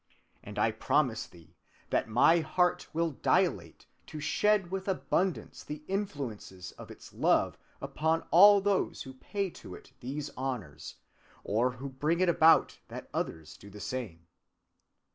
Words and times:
And 0.41 0.57
I 0.57 0.71
promise 0.71 1.27
thee 1.27 1.55
that 1.91 2.09
my 2.09 2.39
Heart 2.39 2.87
will 2.91 3.11
dilate 3.11 3.85
to 4.07 4.19
shed 4.19 4.71
with 4.71 4.87
abundance 4.87 5.63
the 5.63 5.83
influences 5.87 6.71
of 6.71 6.89
its 6.89 7.13
love 7.13 7.55
upon 7.79 8.23
all 8.31 8.61
those 8.61 9.03
who 9.03 9.13
pay 9.13 9.51
to 9.51 9.75
it 9.75 9.93
these 9.99 10.31
honors, 10.35 10.95
or 11.43 11.73
who 11.73 11.87
bring 11.87 12.19
it 12.19 12.29
about 12.29 12.79
that 12.87 13.11
others 13.13 13.55
do 13.55 13.69
the 13.69 13.79
same." 13.79 14.25